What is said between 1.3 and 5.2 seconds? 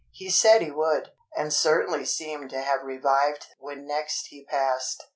and certainly seemed to have revived when next he passed.